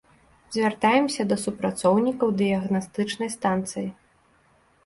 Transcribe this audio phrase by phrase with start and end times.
[0.53, 3.85] Звяртаемся да супрацоўнікаў дыягнастычнай станцыі.